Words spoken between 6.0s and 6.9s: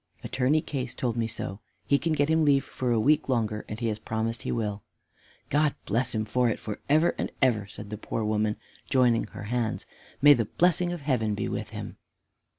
him for it for